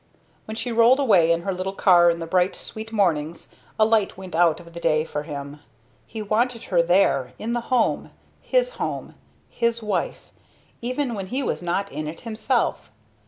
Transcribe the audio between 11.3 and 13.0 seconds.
was not in it himself.